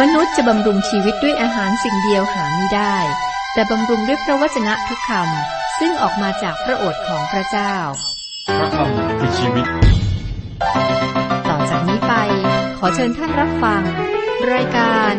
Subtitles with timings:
[0.00, 2.96] มนุษย์จะบำรุงชีวิตด้วยอาหารสิ่งเดียวหาไม่ได้
[3.52, 7.74] แต่บำรุงด้วยพระวจนะทุกคำซึ่งออกมาจากพระโอษฐ์ของพระเจ้า
[8.58, 9.66] พระคำคือชีวิต
[11.48, 12.12] ต่อจากนี้ไป
[12.78, 13.82] ขอเชิญท่านรับฟัง
[14.52, 15.12] รายการ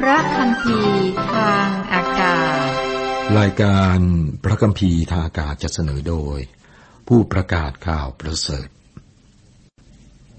[0.00, 1.04] พระคัมภีร์
[1.34, 2.68] ทางอากาศ
[3.38, 3.98] รายการ
[4.44, 6.38] พระคัมภีร์ทางอากาศจะเสนอโดย
[7.08, 8.68] ผู้ประกาศข่าวประเสริฐ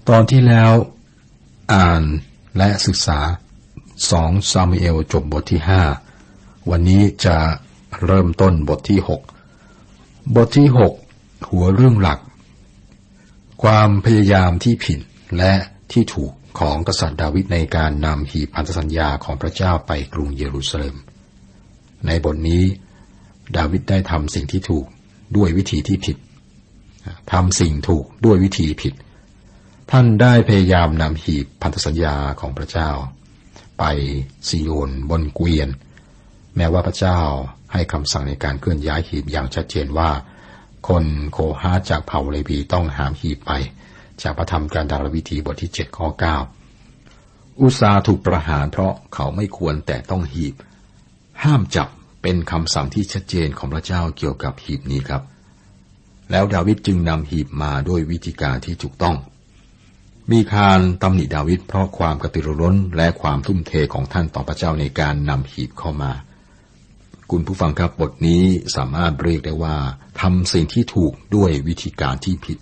[0.08, 0.72] ตอนที่แล้ว
[1.74, 2.02] อ่าน
[2.58, 3.20] และศึกษา
[4.10, 5.82] สองซามูเอลจบบทที่ห้า
[6.70, 7.36] วันนี้จะ
[8.04, 9.22] เริ่มต้นบทที่หก
[10.36, 10.94] บทที่หก
[11.50, 12.18] หัวเรื่องหลัก
[13.62, 15.00] ความพยายามที่ผิด
[15.38, 15.54] และ
[15.92, 20.96] ที่ถูกของกษัตริย์ดาวิดในการนำหีบพันธสัญญาของพระเจ้าไปกรุงเยรูซาเล็ม
[22.06, 22.64] ในบทนี้
[23.56, 24.86] ดาวิดได้ทำสิ่งที่ถูก
[25.36, 26.16] ด้วยวิธีที่ผิด
[27.32, 28.94] ทำสิ่งถูกด้วยวิธีผิด
[29.90, 32.90] ท่านได้พยายามนำหีบพันธสัญญาของพระเจ้า
[33.78, 33.84] ไป
[34.48, 35.68] ซีโอนบนเกวียน
[36.56, 37.20] แม้ว่าพระเจ้า
[37.72, 40.10] ให้คำสั่งในการเคลื่อนย้ายหีบอย่างชัดเจนว่า
[40.88, 43.52] คนโคฮาจากเผ่าเลวีต้องหามหีบไป
[44.22, 46.36] จากพระธรรมการดารวิธีบทที่เจ็ดข้อเก้า
[47.60, 50.54] อุซาถูกประหารเพราะเขาไม่ควรแต่ต้องหีบ
[51.44, 51.88] ห้ามจับ
[52.22, 55.22] เป็นคำสั่งที่ชัดเจนของพระเจ้าเกี่ยวกับหีบนี้ครับ
[56.30, 59.16] แล้วดาวิดจึงนำหีบมาด้วยวิธีการที่ถูกต้อง
[60.32, 66.12] มีคารตำหนิดาวิดเพราะความกระตือรือร้นและความทุ่มเทของท่านต่อพระเจ้าในการนำหีบเข้ามา
[67.30, 68.42] คุณผู้ฟังครับบทนี้
[68.76, 69.76] สามารถเรียกได้ว่า
[70.20, 72.58] ทำสิ่งที่ถูกด้วยวิธีการที่ผิด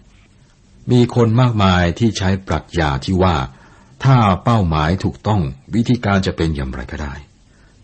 [0.91, 3.37] มีคนมากมายที่ใช้ปรัชญาที่ว่า
[4.05, 5.41] ถ้าเป้าหมายถูกต้อง
[5.75, 7.15] วิธีการจะเป็นอย่างไรก็ได้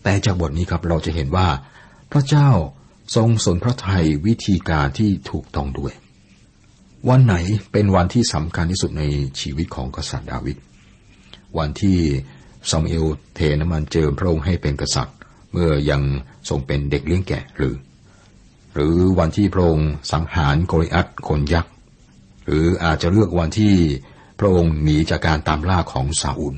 [0.03, 1.47] แต่จากบทนี้ครับเราจะเห็นว่า
[2.11, 2.49] พระเจ้า
[3.15, 5.93] ทรงสนพระทัยวิธีการที่ถูกต้องด้วย
[7.09, 7.35] วันไหน
[7.71, 9.03] เป็นวันที่สำคัญที่สุดใน
[9.39, 10.57] ชีวิตของกษัตริย์ดาวิด
[11.57, 11.97] วันที่
[12.69, 15.17] ซามเอลเทน้ำมันเจิมพระองค์ให้เป็นกษัตริย์
[15.51, 16.01] เมื่อยัง
[16.49, 17.75] ทรงเป็นเด็กเลี้ยงแกะหรือ
[18.73, 21.73] หรือวันที่พระองค์สังหารโกริอัตคนยักษ์
[22.45, 23.73] หรืออาจจะเลือกวันที่
[24.39, 26.55] พระองค์หนีจากการตามล่าของซาอูล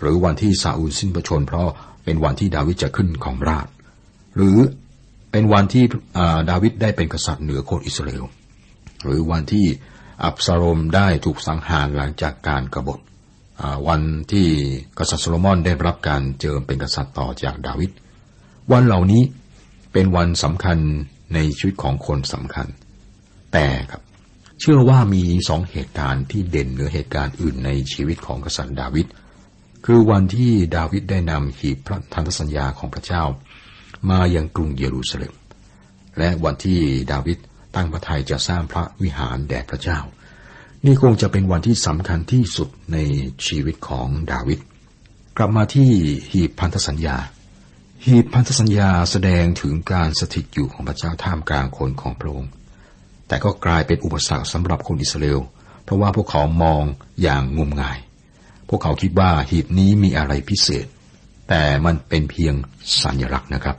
[0.00, 1.68] หรือวันที่ซาอูลสิ้นพระชน เพราะ
[2.04, 3.66] เป็นวันที่ดาวิดจะขึ้นของราช
[4.36, 4.58] หรือ
[5.32, 5.84] เป็นวันที่
[6.50, 8.24] ดาวิดได้เป็นกษัตริย์เหนือคนอิสราเอล
[9.04, 9.66] หรือวันที่
[10.24, 13.00] อับซาโลมได้ถูกสังหารหลังจากการกบฏ
[13.88, 14.02] วัน
[14.32, 14.46] ที่
[14.98, 17.90] กษัตริย์โซโลมอนได้รับการเจิมเป็นกษัตริย์ต่อจากดาวิด
[18.72, 19.22] วันเหล่านี้
[19.92, 20.78] เป็นวันสำคัญ
[21.34, 22.66] ในชีวิตของคนสำคัญ
[23.52, 24.02] แต่ครับ
[24.60, 29.06] เชื่อว่ามีสองเหตุการณ์ที่เด่นเหนือเหตุการณ์อื่นในชีวิตของกษัตริย์ดาวิด
[29.84, 33.22] คือวันที่ดาวิดได้นำหีบพระทันตสัญญาของพระเจ้า
[34.10, 35.32] มายังกรุงเยรูซาเล็ม
[36.18, 36.80] และวันที่
[37.12, 37.38] ดาวิด
[37.74, 39.98] ตั้งพระทัยจะสร้างพระวิหารแด่พระเจ้า
[40.84, 42.98] นี่คงจะเป็นวันที่สำคัญที่สุดใน
[43.46, 44.58] ชีวิตของดาวิด
[45.36, 45.90] กลับมาที่
[46.32, 47.16] หีบพันธสัญญา
[48.06, 52.50] หีบพันธสัญญาแสดงถึงการสถิตอยู่ของพระเจ้าท่ามกลางคนของพระองค์
[53.28, 55.40] แต่ก็กลายเป็นอุปสรรคสำหรับคนอิสราเอล
[55.84, 56.82] เพราะว่าพวกเขามอง
[57.22, 57.98] อย่างงมงาย
[58.68, 60.86] พวกเขาคิดว่าหีบนี้มีอะไรพิเศษ
[61.48, 62.54] แต่มันเป็นเพียง
[63.02, 63.76] สัญลักษณ์นะครับ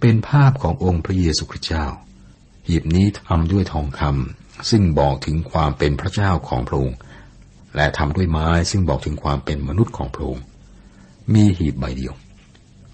[0.00, 1.86] เป็นภาพขององค์พระเยซูคริสต์เจ้า
[2.68, 6.98] หีบนี้ทำด้วยทองคำซึ่งบอกถึงความเป็นพระเจ้าของพระองค์
[7.76, 10.44] และทำด้วยไม้ซึ่งบอกถึงความเป็นมนุษย์ของพระองค์
[11.34, 12.14] มีหีบใบเดียว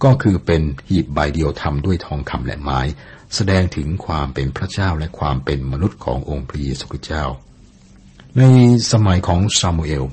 [0.04, 2.80] ก็คือเป็นหีบใบเดียวทำด้วยทองคำและไม้
[3.34, 7.24] แสดงถึงความเป็นพระเจ้าและความเป็นมนุษย์ขององค์พระเยซูคริสต์เจ้า
[8.38, 8.42] ใน
[8.92, 10.04] สมัยของซามูเอล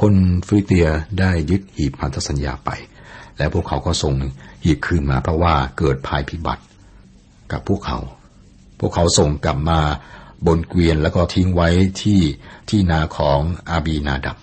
[0.00, 0.14] คน
[0.46, 2.70] ฟิลิเตียได้ยึดหีบพันธสัญญาไป
[3.36, 4.14] และพวกเขาก็ส่ง
[4.64, 6.62] หีบคืนมาเพราะว่าเกิดภัยพิบัติ
[7.52, 7.98] กับพวกเขา
[8.80, 9.80] พวกเขาส่งกลับมา
[10.46, 11.68] บนเกวียนแล้วก็ทิ้งไว้
[12.02, 12.20] ที่
[12.68, 14.36] ที่นาของอาบีนาดับ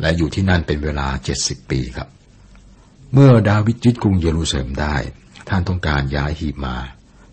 [0.00, 2.08] และอยู่ที่นั่นเป็นเวลาเจ็ดสิบปีครับ
[3.12, 4.96] เมื่อดาวิดยึดกรุงเยรูซาเล็มได้
[5.48, 6.76] ท่านต้องการย้ายหีบมา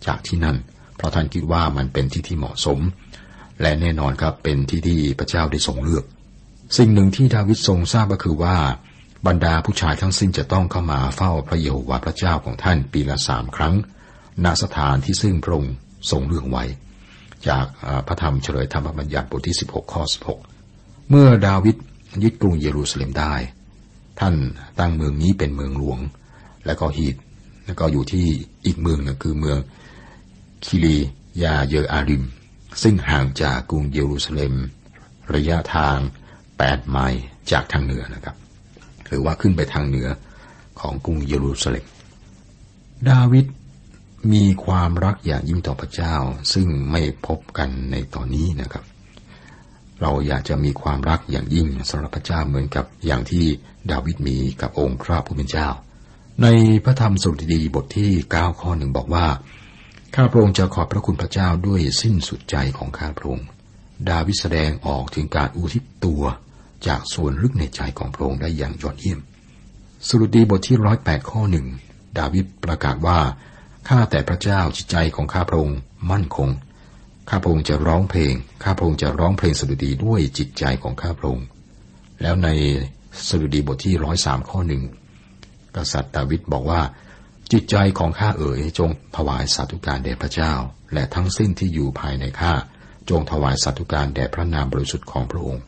[0.06, 0.57] จากที่นั่น
[0.97, 2.79] เพราะท่านคิดว่ามันเป็นที่ที่เหมาะสม
[3.62, 6.06] และแน่นอนครับเป็นที่ที่พระเจ้าได้ทรงเลือก
[6.78, 8.55] สิ่งหนึ่งที่ดาวิดทรงทราบก็คือว่า
[9.28, 13.76] บรรดาผู้ชายทั้งสิ้นจะต้องเข้ามาเฝ้าพระเยโฮวาห์พระเจ้าของท่านปีละสามครั้ง
[14.44, 15.76] ณสถานที่ซึ่งพระองค์
[16.09, 16.64] ทรงเลือกไว้
[17.48, 17.66] จาก
[18.08, 20.03] พระธรรมเฉลยธรรมบัญญัติบทที่ 16 ข้อ
[20.56, 21.76] 16 เมื่อดาวิด
[22.24, 23.34] ยึดกรุงเยรูซาเล็มได้
[24.20, 24.36] ท่าน
[24.80, 26.00] ตั้งเมืองนี้เป็นเมืองหลวง
[26.66, 27.16] และก็ฮีด
[27.66, 28.26] แล้วก็อยู่ที่
[28.66, 29.58] อีกเมืองนึงคือเมือง
[30.66, 30.98] คิรี
[31.44, 32.24] ยาเยออาริม
[32.84, 34.54] ซึ่งห่างจากกรุงเยรูซาเล็ม
[35.34, 35.97] ระยะทาง
[36.46, 38.36] 8 ไมล์จากทางเหนือนะครับ
[39.08, 40.08] หรือว่าขึ้นไปทางเหนือ
[40.80, 41.86] ของกรุงเยรูซาเล็ม
[43.09, 43.46] ดาวิด
[44.34, 46.16] มีความรักอย่างยิ่งต่อพระเจ้า
[46.53, 48.84] ซึ่งไม่พบกันในตอนนี้นะครับ
[50.02, 53.46] เราอยากจะมีความรักอย่างยิ่งสำหรับพระเจ้าเหมือนกับอย่างที่
[53.91, 55.68] ดาวิดมีกับองค์พระผู้เป็นเจ้า
[56.41, 56.47] ใน
[56.84, 59.26] พระธรรมสุตดีบทที่9ข้อหนึ่งบอกว่า
[60.16, 63.47] ข้าพระองค์จะขอบพระคุณพระเจ้าด้วยสิ้นสุดใจของข้าพระองค์
[64.09, 66.23] ดาวิดแสดงออกถึงการอุทิศตัว
[66.88, 69.20] จากส่วนลึกในใจของพระองค์ได้อย่างยอดเยี่ยม
[70.08, 71.66] สุรดีบทที่ร้อยแปดข้อหนึ่ง
[72.20, 73.20] ดาวิดประกาศว่า
[73.88, 75.78] ข้าแต่พระเจ้าจิตใจของข้าพระองค์
[76.12, 76.50] มั่นคง
[77.30, 78.34] ข้าพระองค์จะร้องเพลง
[78.64, 81.48] ข้าพระองค์จะร้องเพลงสดุดีด้วยจิตใจของข้าพระองค์
[82.22, 82.50] แล้วใน
[83.28, 84.84] สดุดีบทที่ร้อยสามข้อหนึ่ง
[85.76, 86.82] กษัตริย์ดาวิดบอกว่า
[87.52, 90.54] จิตใจของข้าเอ๋ยจงถวายสาธุการแด่พระเจ้า
[90.94, 92.54] และทั้งสิ้นที่อยู่ภายในข้า
[93.10, 95.64] จงถวายสาธุการแด่พระนามบริสุทธิ์ของพระองค์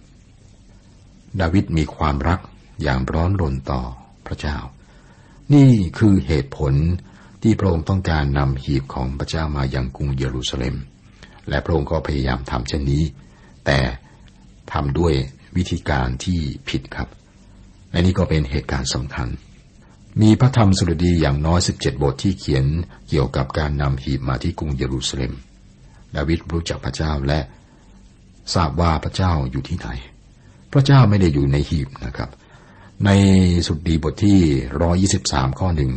[1.39, 2.39] ดาวิดมีความรัก
[2.83, 3.81] อย่างร้อนรนต่อ
[4.27, 4.57] พระเจ้า
[5.54, 6.74] นี่คือเหตุผล
[7.43, 10.75] ที่พระองค์ต้องการนำหีบของพระเจ้ามายังกรุงเยรูซาเล็ม
[11.49, 13.03] และพระองค์ก็พยายามทำเช่นนี้
[13.65, 13.79] แต่
[14.73, 15.13] ทำด้วย
[15.57, 17.07] วิธีการที่ผิดครับ
[17.91, 19.27] และนี่ก็เป็นเหตุการณ์สำคัญ
[20.21, 22.65] มีพระธรรมสุรดีอย่างน้อย 17 บทที่เขียน
[23.09, 25.33] เกี่ยวกับการนำหีบมาที่กรุงเยรูซาเล็ม
[26.15, 27.39] ดาวิดรู้จักพระเจ้าและ
[28.53, 29.87] ทราบว่าพระเจ้าอยู่ที่ไหน
[30.71, 32.29] พระเจ้าไม่ได้อยู่ในหีบนะครับ
[33.05, 33.09] ใน
[33.67, 34.39] สุดดีบทที่
[35.09, 35.91] 123 ข้อหนึ่ง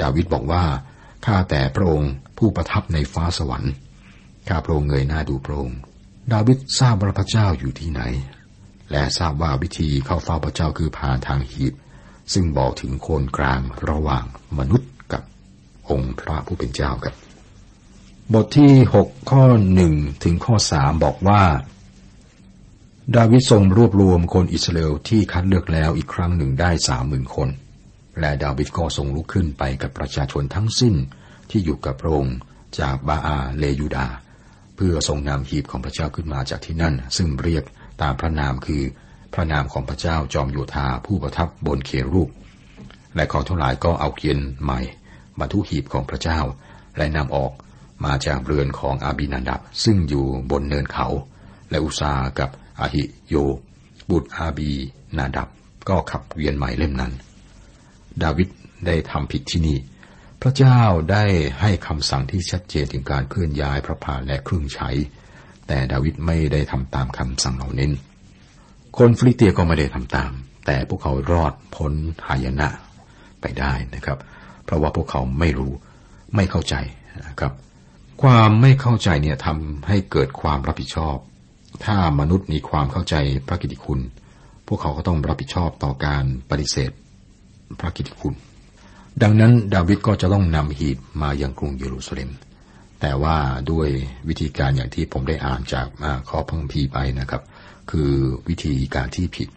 [0.00, 0.64] ดาวิดบอกว่า
[1.26, 3.72] ข้าแต่พระองค์ผู้ประทับในฟ้าสวรรค์
[4.48, 5.78] ข้าพระองค์เงยหน้าดูพระองค์
[6.32, 8.02] ดาวิดทราบว่าพระเจ้าอยู่ที่ไหน
[8.90, 11.74] และทราบว่าวิธีเข้าเฝ้าพระเจ้าคือผ่านทางหีบ
[12.32, 14.24] ซึ่งบอกถึงโคนกลางระหว่าง
[14.58, 15.22] มนุษย์กับ
[15.90, 17.14] องค์พระผู้เป็นเจ้าครับ
[18.32, 19.44] บทที่หกข้อ
[19.74, 19.94] หนึ่ง
[20.24, 21.42] ถึงข้อสามบอกว่า
[23.16, 27.48] ดาวิดทรงรวบรวมคนอิสราเอลที่คัดเลือกแล้วอีกครั้งหนึ่งได้สามหมื่นคน
[28.20, 30.94] และดาวิดก็ทรงลุกขึ้นไปกับประชาชนทั้งสิ้น
[31.50, 32.36] ที่อยู่กับพระองค์
[32.80, 34.06] จากบาอาเลยูดา
[34.76, 37.64] เพื่อทรงนำหีบของพระเจ้าขึ้นมาจากที่นั่น ซึ่งเรียก
[38.02, 38.82] ตามพระนามคือ
[39.34, 42.30] พระนามของพระเจ้าจอมโยธาผู้ประทับบนเครูป
[43.14, 44.80] และเขาทั้งหลายก็เอาเกียนใหม่
[45.38, 46.40] บรรทุกหีบของพระเจ้า
[46.96, 47.52] และนำออก
[48.04, 51.06] มาจากเรือนของอาบินันดับ ซึ่งอยู่บนเนินเขา
[51.70, 52.50] และอุซากับ
[52.80, 53.34] อาหิโย
[54.10, 54.70] บุตรอาบี
[55.18, 55.48] นาดับ
[55.88, 57.12] ก็ขับเวียนใหม่เล่มนั้น
[58.22, 58.48] ดาวิด
[58.86, 59.78] ได้ทำผิดที่นี่
[60.42, 60.80] พระเจ้า
[61.12, 61.24] ได้
[61.60, 64.90] ให้คำสั่งที่ชัดเจนถึงการเคลื่อนย้ายพระพาและเครื่องใช้
[65.68, 67.92] แต่ดาวิดไม่ได้ทำตามคำสั่งเหล่านั้น
[68.98, 70.32] คนฟลิเตียก็ไม่ได้ทำตาม
[70.66, 71.92] แต่พวกเขารอดพ้น
[72.26, 72.68] หายนะ
[73.40, 74.18] ไปได้นะครับ
[74.64, 75.72] เพราะว่าพวกเขาไม่รู้
[76.34, 76.74] ไม่เข้าใจ
[77.28, 77.52] นะครับ
[78.22, 81.16] ความไม่เข้าใจเนี่ยทำให้เกิดความรับผิดชอบ
[81.84, 83.14] ถ้ามนุษย์มีความเข้าใจ
[83.46, 84.00] พระกิติคุณ
[84.66, 86.90] พวกเขาก็ต้องรับผิดชอบต่อการปฏิเสธ
[87.80, 88.34] พระกิติคุณ
[89.22, 92.30] ดังนั้นดาวิดก็จะต้องนำหีบมายังกรุงเยรูซาเล็ม
[93.00, 93.36] แต่ว่า
[93.70, 93.88] ด้วย
[94.28, 95.86] วิธีการอย่างที่ผมได้อ่านจาก
[96.28, 97.42] ข้อพังพีไปนะครับ
[97.90, 98.10] คือ
[98.48, 99.48] วิธีการที่ผิด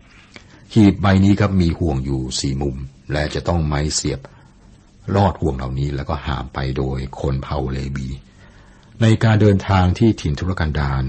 [0.74, 2.76] หีบใบนี้ครับมีห่วงอยู่สี่มุม
[3.12, 4.20] และจะต้องไม้เสียบ
[5.16, 8.08] ลอดห่วงเหล่านี้แล้วก็หามไปโดยคนเผ่าเลบี
[9.02, 11.04] ในการเดินทางที่ถิ่นทุรกันดาร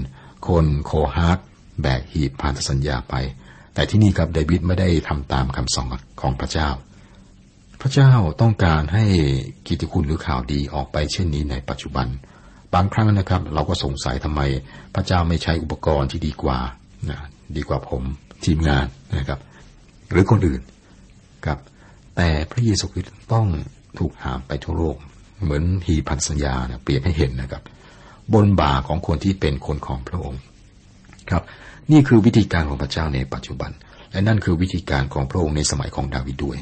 [0.49, 1.45] คนโคฮาร์
[1.81, 3.15] แบกหีบพันธสัญญาไป
[3.75, 5.87] แต่ที่นี่ครับเดวิดไม่ได้ทำตามคำสั่ง
[6.21, 6.69] ของพระเจ้า
[7.81, 9.05] พระเจ้าต้องการให้
[9.67, 12.07] กิตติคุณหรือข่าวดีออกไปเช่นนี้ในปัจจุบัน
[12.75, 14.41] บางครั้งนะครับ เราก็สงสัยทำไม
[14.95, 16.59] พระเจ้าไม่ใช้อุปกรณ์ที่ดีกว่า
[17.11, 17.21] นะ
[17.57, 18.03] ดีกว่าผม
[18.45, 18.87] ทีมงาน
[19.19, 19.41] นะครับ
[20.11, 20.61] หรือคนอื่น
[21.47, 21.59] ครับ
[22.17, 23.47] แต่พระเยซูคริสต์ต้อง
[23.99, 24.97] ถูกหามไปทั่วโลก
[25.43, 27.63] เหมือนหีพันสัญญานะเปรียบให้เห็นนะครับ
[28.35, 30.41] บนบ่าของคนที่เป็นคนของพระองค์
[31.31, 31.43] ครับ
[31.93, 33.71] นี่คือวิธีการของพระเจ้าในปัจจุบัน
[34.13, 36.59] และนั่นคือวิธีการของพระองค์ในสมัยของดาวิดด้วย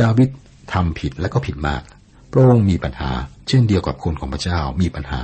[0.00, 0.28] ดาวิด
[0.72, 1.82] ทำผิดและก็ผิดมาก
[2.30, 3.10] พระองค์มีปัญหา
[3.48, 5.22] เช่นเดียวกับคนของพระเจ้ามีปัญหา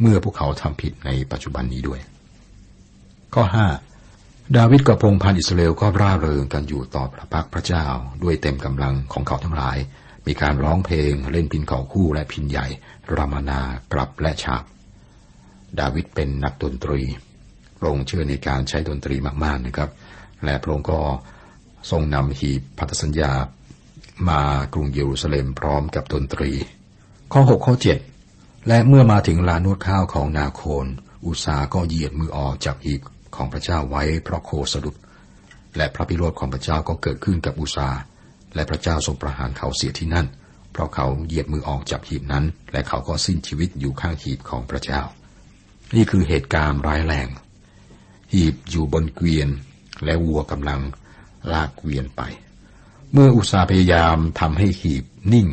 [0.00, 2.00] เมื่อพวกเขาทำผิดในปัจจุบันนี้ด้วย
[3.34, 3.66] ข้อห้า
[4.56, 7.86] ดาวิดกับพงพันอิสราเอลก็ร่าเริงกันอยู่ต่อพระพักพระเจ้า
[8.22, 9.76] ด้วยเต็มกำลังของเขาทั้งหลาย
[10.26, 12.66] มีการร้องเพลงเล่นพินเขาคู่และพินใหญ่
[13.14, 13.60] รามนา
[13.92, 14.64] กลับและฉาบ
[15.78, 17.00] ดาวิดเป็นนักดนตรี
[17.78, 19.90] พระองค์เชื่อในการใช้ดนตรีมากๆนะครับ
[20.44, 21.00] และพระองค์ก็
[21.90, 23.32] ทรงนำหีบพันธสัญญา
[24.28, 24.40] มา
[24.74, 26.52] กรุงเยรูซาเล็มพร้อมกับดนตรี
[27.32, 27.98] ข้อหกข้อเจ็ด
[28.68, 30.86] และเมื่อมาถึงลานนวดข้าวของนาโคน
[31.26, 33.00] อุสาก็เหยียดมือออกจากหีบ
[33.36, 34.96] ของพระเจ้าไว้เพราะโคสะดุด
[35.76, 37.88] และพระพิโรธของพระเจ้าก็เกิดขึ้นกับอุสา
[38.54, 40.26] และพระเจ้าทรงประหารเขาเสียที่นั่น
[40.72, 45.02] เพราะเขาเหยียดมือออกจากหีบนั้น และเขาก็สิ้นชีวิตอยู่ข้างหีบของพระเจ้า
[45.94, 47.28] นี่คือเหตุการณ์ร้ายแรง
[48.32, 49.48] หีบอยู่บนเกวียน
[50.04, 50.80] และวัวกำลัง
[51.52, 52.22] ลากเกวียนไป
[53.18, 55.48] เมื่ออุสาพยายามทำให้หีบนิ่ง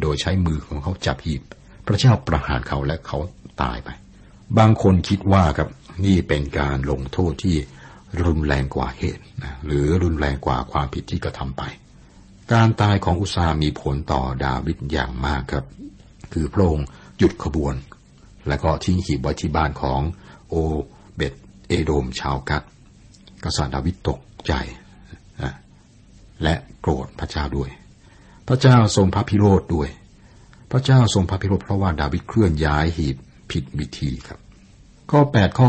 [0.00, 1.42] โดยใช้มือของเขาจับหีบ
[1.86, 3.18] พระเจ้าประหารเขาและเขา
[3.62, 3.88] ตายไป
[4.58, 5.68] บางคนคิดว่าครับ
[6.06, 7.56] นี่เป็นการลงโทษที่
[8.24, 11.62] รุนแรงกว่าเหตุนะหรือรุนแรงกว่าความผิดที่กระทำไป
[12.52, 15.64] การตายของอุซามีผลต่อดาวิดอย่างมากครับ
[16.32, 16.86] คือพระองค์
[17.18, 17.74] หยุดขบวน
[18.48, 20.00] และก็ทิ้งหีบไว้ที่บ้านของ
[20.48, 20.54] โอ
[21.14, 21.34] เบต
[21.68, 22.62] เอโดมชาวกัด
[23.44, 24.52] กษัตริย์ดาวิดตกใจ
[26.42, 26.54] และ
[26.86, 27.70] กรธพระเจ้าด้วย
[28.48, 29.88] พระเจ้าทรงพระพิโรธด้วย
[30.70, 33.16] พระเจ้าทรงพระพิโรธเพราะว่าดาวิดเคลื่อนย้ายหีบ
[33.50, 34.38] ผิดวิธีครับ
[35.10, 35.68] ข้อ 8 ข้อ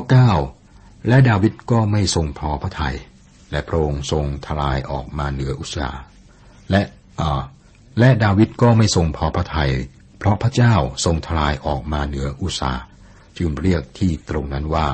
[0.53, 2.95] 9 และดาวิดก็ไม่ทรงพอพระทยัย
[3.51, 5.89] และพระองค์ทรงทลายออกมาเหนืออุษา
[6.71, 6.81] และ
[7.99, 9.71] และดาวิดก็ไม่ทรงพอพระทยัย
[10.19, 10.73] เพราะพระเจ้า
[11.05, 12.71] ทรงทลายออกมาเหนืออุษา
[13.37, 14.87] จึงเรียกที่ตรงนั้นว่า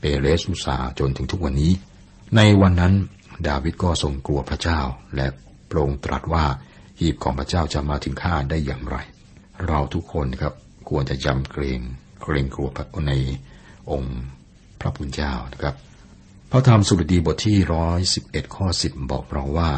[0.00, 1.72] เปเรสอุษาจนถึงทุกวันนี้
[2.36, 2.94] ในวันนั้น
[3.48, 4.80] ดาวิดก็ทรงกลัวพระเจ้า
[5.16, 5.26] และ
[5.70, 6.44] พระองค์ตรัสว่า
[7.00, 8.96] หีบของพระเจ้าจะมาถึงข้าได้อย่างไร
[9.66, 10.54] เราทุกคนครับ
[10.88, 11.80] ควรจะจำเกรง
[12.22, 12.68] เกรงกลัว
[13.08, 13.12] ใน
[13.90, 14.20] องค์
[14.80, 15.74] พระพุทธเจ้านะครับ
[16.50, 19.70] พระธรรมสุรดีบทที่ร้อยสิบเอ็ดข้อสิบบอกเราว่า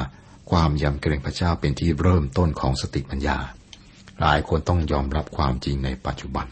[0.50, 3.38] ความยำเกรงพระเจ้าเป็นที่เริ่มต้นของสติปัญญา
[4.20, 6.46] หลายคนต้องยอมรับความจริงในปัจจุบัน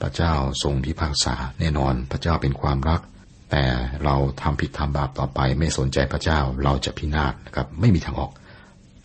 [0.00, 0.32] พระเจ้า
[0.62, 3.00] ทรงพิพากษาแน่นอนพระเจ้าเป็นความรัก
[3.50, 3.64] แต่
[4.04, 8.30] เราทำผิดทำบาปต่อไปไม่สนใจพระเจ้าเราจะพินาศนะครับไม่มีทางออก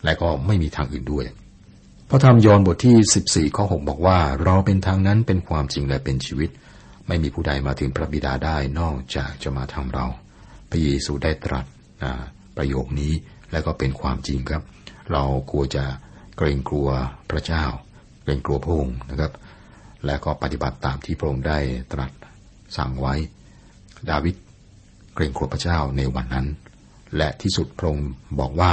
[0.04, 1.24] และก็ไม่มีทางอื่นด้วย
[2.08, 6.50] พระธรรมยอห์นบทที่ 14 ข้อ 6 บอกว่า เราเป็นทางนั้นเป็นความจริงและเป็นชีวิต
[7.06, 10.06] ไม่มีผู้ใดมาถึงพระบิดาได้นอกจากจะมาทางเรา
[10.70, 11.66] พระเยซูได้ตรัส
[12.56, 13.12] ประโยคนี้
[13.52, 14.62] และก็เป็นความจริงครับ
[15.12, 15.84] เราควจะ
[16.36, 16.88] เกรงกลัว
[17.30, 17.64] พระเจ้า
[18.22, 19.32] เกรงกลัวพระองค์นะครับ
[20.06, 21.58] และก็ปฏิบัติตามที่พระองค์ได้
[21.92, 22.10] ตรัส
[22.76, 23.14] สั่งไว้
[24.10, 24.36] ดาวิด
[25.14, 26.46] เกรงกลัวพระเจ้าในวันนั้น
[27.16, 28.08] และที่สุดพระองค์
[28.40, 28.72] บอกว่า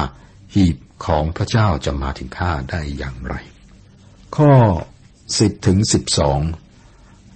[0.54, 3.36] หีบ ของพระเจ้าจะมาถึงข้าได้อย่างไร
[4.36, 4.52] ข้อ
[5.40, 6.40] สิบถึงสิบสอง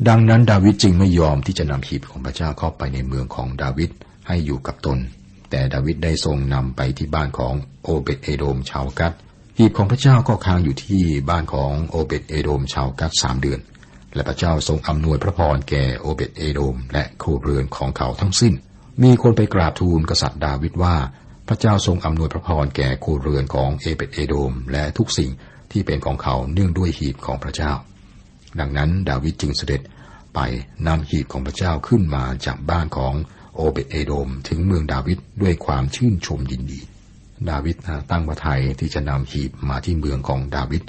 [0.07, 3.91] ดังนั้นดาวิดจึงไม่ยอมที่จะนำหีบของพระเจ้าเข้าไปในเมืองของดาวิด
[4.27, 4.98] ให้อยู่กับตน
[5.50, 7.53] แต่ดาวิดได้ทรงนำไปที่บ้านของ
[7.84, 9.13] โอเบตเอโดมชาวกัด
[9.57, 13.60] หีบของพระเจ้าก็ค้างอยู่ที่บ้านของโอเบตเอโดมชาวกัดสามเดือน
[14.13, 18.53] และพระเจ้าทรงอำนวยพระพรแก่โอเบตเอโดม และครูเรือนของเขาทั้งสิ้น
[19.03, 20.95] มีคนไปกราบทูลกษัตริย์ดาวิดว่า
[21.47, 25.31] พระเจ้าทรงอำนวยพระพรแก่ครูเรือนของเอเบตเอโดม และทุกสิ่ง
[25.71, 27.71] ที่เป็นของเขาเนื่องด้วยหีบของพระเจ้า
[28.59, 29.81] ดังนั้นดาวิดจึงเสด็จ
[30.35, 30.39] ไป
[30.87, 33.13] นำหีบของพระเจ้าขึ้นมาจากบ้านของ
[33.55, 36.81] โอเบตเอโดม ถึงเมืองดาวิดด้วยความชื่นชมยินดี
[37.49, 37.75] ดาวิด
[38.11, 40.83] ตั้งพระทัยที่จะนำหีบมาที่เมืองของดาวิด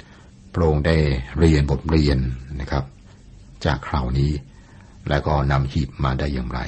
[0.53, 0.97] พระองค์ได้
[1.37, 2.17] เรียนบทเรียน
[2.59, 2.83] นะครับ
[3.65, 4.31] จากคราวนี้
[5.09, 6.59] และก็นำหีบมาได้อย่างไร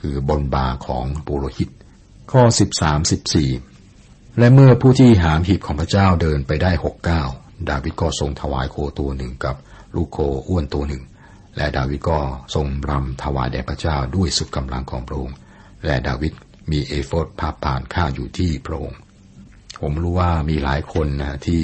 [0.00, 1.68] คือบนบาของปุโรหิต
[2.32, 3.50] ข้อสิบสามสิบสี่
[4.38, 7.22] และเมื่อผู้ที่หามหีบของพระเจ้าเดินไปได้หกเก้า
[7.70, 9.56] ดาวิดก็ทรงถวายโคตัวหนึ่งกับ
[9.94, 10.18] ลูกโค
[10.48, 11.02] อ้วนตัวหนึ่ง
[11.56, 12.18] และดาวิดก็
[12.54, 15.36] ทรงรำถวายแด่พระเจ้าด้วยสุดกำลังของพระองค์
[15.84, 16.32] และดาวิด
[16.70, 18.98] มีเอโฟดภาพผ่านข้าอยู่ที่พระองค์
[19.80, 21.62] ผมรู้ว่ามีหลายคนนะที่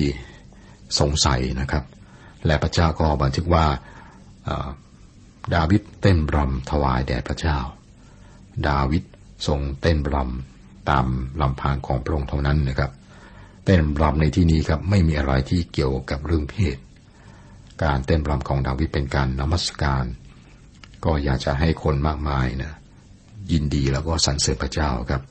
[1.01, 1.85] สงสัยนะครับ
[2.47, 3.67] และพระเจ้าก็บันทึกว่า
[5.55, 7.59] ดาวิดเต้นรำถวายแด่พระเจ้า
[8.69, 9.05] ดาวิด
[9.47, 10.54] ทรงเต้นรำ
[10.91, 11.07] ตาม
[11.41, 12.91] ลำพังของพระองค์เท่านั้นนะครับ
[13.65, 16.77] เต้นรำในที่นี้ครับไม่มีอะไรที่เกี่ยวกับเรื่องเพศ
[17.83, 20.05] การเต้นรำของดาวิดเป็นการนมัสการ
[21.05, 22.73] ก็อยากจะให้คนมากมายนะ
[23.53, 25.23] ยินดีแล้วก็สรรเสริญพระเจ้าครับ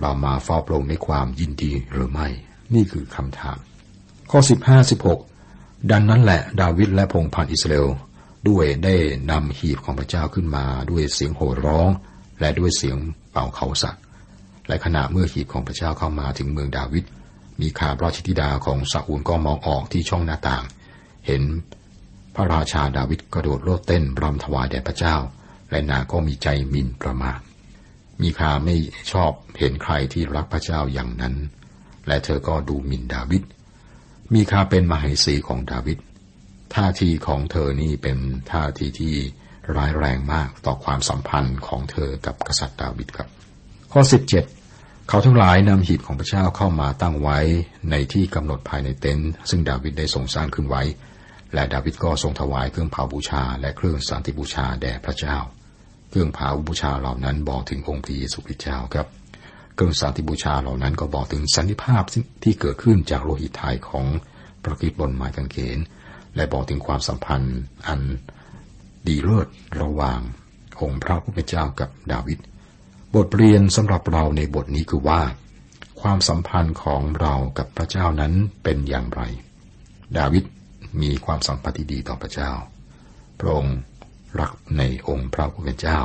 [0.00, 2.28] เรามาเฝ้าพระองค์ในความยินดีหรือไม่
[2.74, 3.58] นี่คือคำถาม
[4.30, 7.88] ข้อ 15 16 ดังนั้นแหละดาวิดและพงพันอิสราเอล
[8.48, 8.94] ด้วยได้
[9.30, 11.90] นำหีบของพระเจ้าขึ้นมาด้วยเสียงโห่ร้อง
[12.40, 12.96] และด้วยเสียง
[13.32, 14.02] เป่าเขาสัตว์
[14.68, 17.04] และขณะเมื่อหีบของพระเจ้าเข้ามาถึงเมืองดาวิด
[17.60, 20.64] มีขาราชธิดาของซาอูลก็มองออกที่ช่องหน้าต่าง
[21.26, 21.42] เห็น
[22.34, 25.16] พระราชาดาวิดกระโดดโลดเต้นรำถวายแด่พระเจ้า
[25.70, 27.40] และนางก็มีใจมินประมาท
[28.22, 28.76] มีคาไม่
[29.12, 31.34] ชอบเห็นใครที่รักพระเจ้าอย่างนั้น
[32.06, 33.42] และเธอก็ดูหมิ่นดาวิด
[34.34, 35.98] มีคาเป็นมเหสีของดาวิด
[36.74, 38.18] ท่าทีของเธอนี่เป็น
[38.50, 39.14] ท่าทีที่
[39.76, 43.28] ร้ายแรงมากต่อความสัมพันธ์ของเธอกับกษัตริย์ดาวิดครับ
[43.92, 44.57] ข้อ 17
[45.10, 47.38] เขาทั้งหลายนำหีบของพระเจ้าเข้ามาตั้งไว้
[47.90, 50.82] ในที่กำหนดภายในเต็นท์ซึ่งดาวิดได้ทรงสร้างขึ้นไว้
[51.54, 55.36] และดาวิดก็ทรงถวายเครื่องเผาบูชา และเครื่องสันติบูชาแด่พระเจ้า
[56.10, 59.06] เครื่องเผาบูชาเหล่านั้นบอกถึงองค์พระเยซูคริสต์เจ้าครับ
[59.74, 62.02] เครื่องสันติบูชาเหล่านั้นก็บอกถึงสันติภาพ
[62.44, 64.06] ที่เกิดขึ้นจากโลหิตไทยของ
[64.62, 65.78] พระกิตบนไม้กางเขน
[66.36, 68.00] และบอกถึงความสัมพันธ์อัน
[69.06, 69.48] ดีเลิศ
[69.80, 70.20] ระหว่าง
[70.80, 72.38] องค์พระผู้เป็นเจ้ากับดาวิด
[73.16, 75.20] บทเรียนสำหรับเราในบทนี้คือว่า
[76.00, 79.22] ความสัมพันธ์ของเรากับพระเจ้านั้นเป็นอย่างไร
[80.18, 80.44] ดาวิด
[81.02, 82.52] มีความสัมพันธ์ที่ดีต่อพระเจ้า
[83.40, 83.76] พระองค์
[84.40, 86.00] รักในองค์พระผู้เป็นเจ้า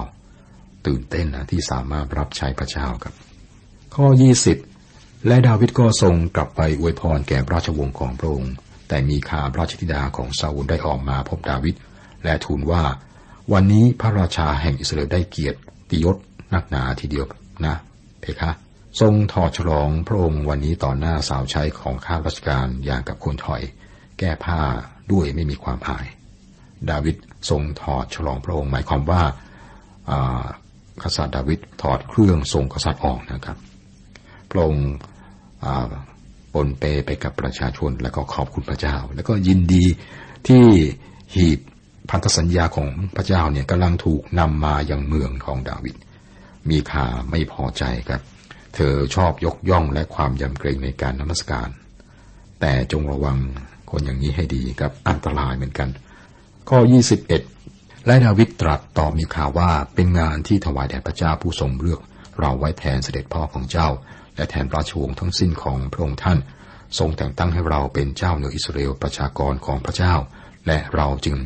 [0.87, 3.13] ตื่นเต้นนะที่สามารถรับใช้พระเจ้าครับ
[3.95, 4.05] ข้อ
[4.67, 8.53] 20 และดาวิดก็ทรงกลับไปอวยพรแก่ราชวงศ์ของพระองค์
[8.87, 11.75] แต่มีข่าราชธิดาของซาอูลได้ออกมาพบดาวิด
[12.23, 12.83] และทูลว่า
[13.53, 16.17] วันนี้พระราชาแห่งอิสราเอลได้เกียรติยศ
[16.53, 17.25] นักหนาทีเดียว
[17.65, 17.75] นะ
[18.21, 18.51] เพคะ
[19.01, 23.61] ทรงถอดฉลองพระองค์วันนี้ต่อหน้าสาวใช้ของข้าราชการอย่างกับคนถอย
[24.19, 24.59] แก้ผ้า
[25.11, 26.07] ด้วยไม่มีความอาย
[26.89, 27.15] ดาวิด
[27.49, 29.21] ทรงถอดฉลองพระองค์หมายความว่า
[31.03, 33.57] กษัตริย์ดาวิดถอดเครื่องทรงกษัตริย์ออกนะครับ
[34.51, 34.89] พระองค์
[36.53, 39.85] ปนเปไปกับประชาชนแล้วก็ขอบคุณพระเจ้า แล้วก็ยินดี
[40.47, 40.65] ที่
[41.33, 41.59] หีบ
[42.09, 45.95] พันธสัญญาของพระเจ้าเนี่ยกำลังถูกนำมายังเมืองของดาวิด
[46.69, 48.21] มีข่าไม่พอใจครับ
[48.75, 51.69] เธอชอบยกย่องและความยำเกรงในการนมัสการ
[52.61, 53.37] แต่จงระวัง
[53.91, 55.89] คนอย่างนี้ให้ดีครับอันตรายเหมือนกัน
[56.69, 56.79] ข้อ
[57.43, 61.99] 21 และดาวิดตรัสต่อมีข่าวว่าเป็นงานที่ถวายแด่พระเจ้าผู้ทรงเลือก
[62.39, 63.89] เราไว้แทนเสด็จพ่อของเจ้า
[64.35, 66.39] และแทนราชวงศ์ทั้งสิ้นของพระองค์ท่าน
[66.99, 70.13] ทรงแต่งตั้งให้เราเป็นเจ้าเหนืออิสราเอลประชากรของพระเจ้า
[70.67, 71.37] และเราจึง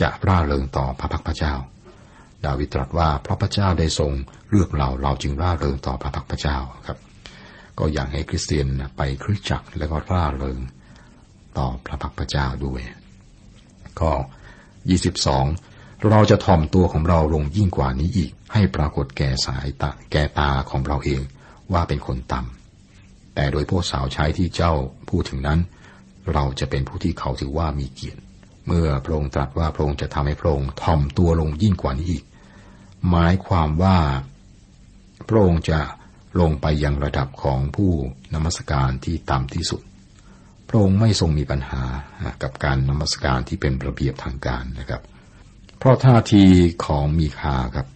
[0.00, 1.54] จะร่าเริงต่อพระพักพระเจ้า
[2.44, 4.12] ดาวิดตรัสว่าเพราะพระเจ้าได้ทรง
[4.50, 6.98] เลือกเราเราจึงร่าเริงต่อพระพักพระเจ้าครับ
[7.78, 8.66] ก็อยากให้คริสเตียน
[8.96, 10.58] ไปคริสจักรแล้วก็ร่าเริง
[11.58, 12.80] ต่อพระพักพระเจ้าด้วย
[14.00, 14.10] ก็
[14.90, 21.22] 22เราจะถ่อมตัวของเราลงยิ่งกว่านี้อีก ให้ปรากฏแก่สายตาแก่ตาของเราเอง
[21.72, 24.72] ว่าเป็นคนต่ำแต่โดยพวกสาวใช้ที่เจ้า
[25.08, 25.60] พูดถึงนั้น
[26.32, 28.20] เราจะเป็นผู้ที่เขาถือว่ามีเกียรติ
[28.66, 32.24] เมื่อพระองค์ตรัสว่าพระองค์จะทำให้พระองค์ถ่อมตัวลงยิ่งกว่านี้อีก
[33.10, 33.96] หมายความว่า
[35.28, 35.80] พระองค์จะ
[36.40, 37.90] ลงไปยังระดับของผู้
[38.34, 39.82] นมัสการที่ต่ำที่สุด
[40.68, 41.82] พระองค์ไม่ทรงมีปัญหา
[42.42, 45.02] กับการนมัสการที่เป็นระเบียบทางการนะครับ
[45.78, 46.44] เพราะท่าที
[46.84, 47.86] ของมีคาครับ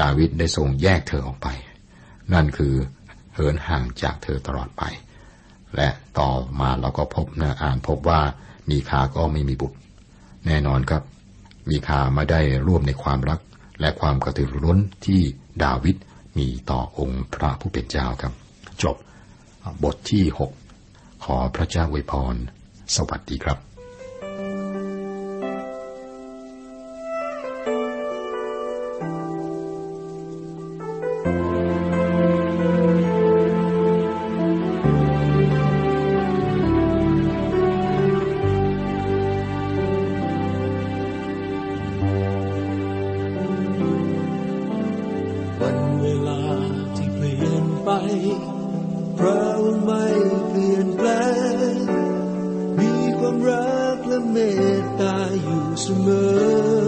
[0.00, 1.48] ดาวิดได้ทรงแยกเธอออกไป
[2.32, 2.74] นั่นคือ
[3.34, 4.82] เหินห่างจากเธอตลอดไป
[5.76, 5.88] และ
[6.18, 6.30] ต่อ
[6.60, 8.20] มาเราก็พบนะอ่านพบว่า
[8.70, 9.78] มีคาก็ไม่มีบุตร
[10.46, 11.02] แน่นอนครับ
[11.70, 13.40] มีคามาได้ร่วมในความรัก
[13.80, 15.20] และความกระตือรือร้นที่
[15.64, 15.96] ดาวิด
[16.38, 18.32] มีต่อองค์พระผู้เป็นเจ้าครับ
[18.82, 18.96] จบ
[19.84, 20.50] บทที่หก
[21.24, 22.34] ขอพระเจ้าอวยพร
[22.96, 23.69] สวัสดีครับ
[45.60, 46.42] วันเวลา
[46.96, 47.90] ที่เปลี่ยนไป
[49.18, 49.44] เรา
[49.84, 50.04] ไม่
[50.48, 51.08] เปลี่ยนแปล
[51.72, 51.76] ง
[52.78, 54.36] มีความรักและเม
[54.80, 56.80] ตตาอยู่เสมอ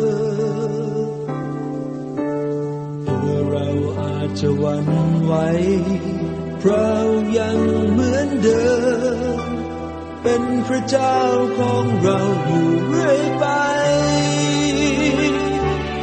[3.06, 3.68] ตัวเรา
[4.00, 4.86] อาจจะวัน
[5.24, 5.34] ไหว
[6.62, 6.90] เรา
[7.38, 7.58] ยัง
[7.92, 8.64] เหมือนเดิ
[9.48, 9.50] ม
[10.22, 11.16] เป็นพระเจ้า
[11.58, 13.46] ของเราอยู่เรื่อยไป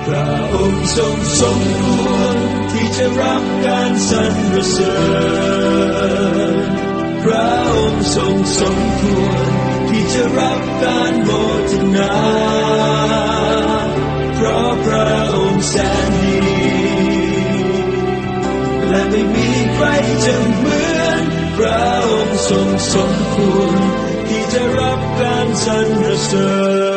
[0.05, 2.48] พระองค์ทรงสมควร
[3.01, 4.35] จะรับการสรร
[4.71, 4.95] เสริ
[6.53, 6.65] ญ
[7.23, 9.49] พระองค์ทรงสมควร
[9.89, 11.29] ที่จะรับการโม
[11.71, 12.15] ทนา
[14.35, 15.75] เพราะพระองค์แส
[16.09, 16.39] นดี
[18.87, 19.85] และไม่มีใคร
[20.25, 21.23] จะเหมือน
[21.57, 23.77] พระองค์ทรงสมควร
[24.27, 26.51] ที่จะรับการสรรเสริ
[26.87, 26.88] ญ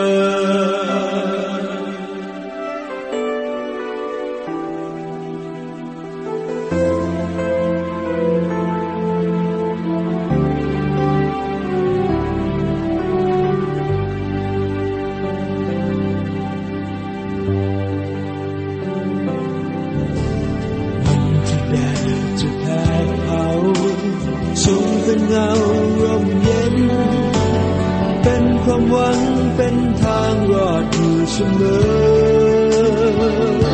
[31.34, 33.12] เสมอ
[33.60, 33.66] แล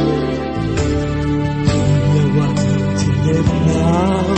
[2.36, 2.54] วัน
[3.00, 4.28] ที่เย็นหนาว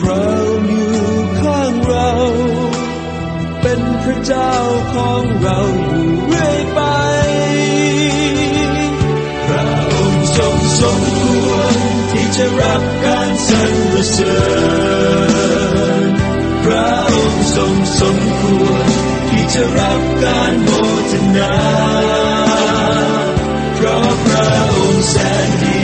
[0.00, 0.24] เรา
[0.66, 0.94] อยู่
[1.40, 2.10] ข้างเรา
[3.60, 4.52] เป็นพระเจ้า
[4.94, 6.80] ของเราอยู่เรื่อยไป
[9.46, 11.74] พระองค์ทรงสมควร
[12.10, 13.74] ที่จะรับการสรร
[14.12, 14.38] เสริ
[16.08, 16.10] ญ
[16.64, 18.86] พระองค์ทรงสมควร
[19.28, 20.68] ที่จะรับการโม
[21.10, 22.25] ทนา
[25.10, 25.14] แส
[25.46, 25.80] นดี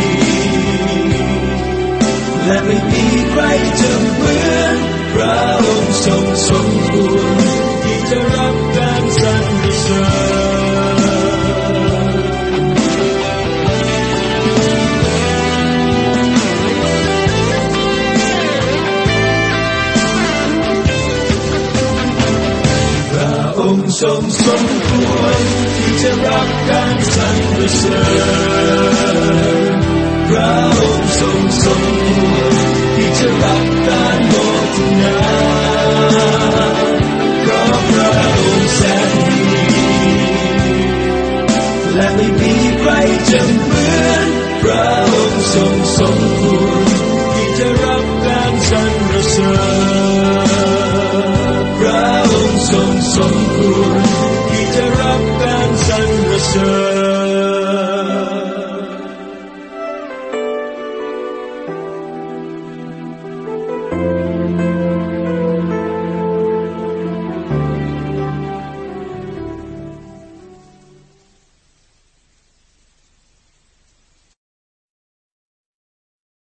[2.45, 3.43] และไม่มีใคร
[3.81, 4.77] จะเหมือน
[5.13, 9.47] พระองค์ทรงสมควรที่จะรับการสรร
[9.81, 10.03] เสริ
[10.97, 11.03] ญ
[23.11, 25.41] พระองค์ทรงสมควร
[25.77, 26.82] ที่จะรับการ
[27.73, 27.91] Son,
[31.09, 32.62] Son, Son,